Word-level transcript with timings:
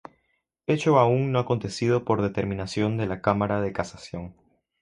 Hecho 0.65 0.97
aún 0.97 1.31
no 1.31 1.37
acontecido 1.37 2.05
por 2.05 2.23
determinación 2.23 2.97
de 2.97 3.05
la 3.05 3.21
Cámara 3.21 3.61
de 3.61 3.71
Casación. 3.71 4.33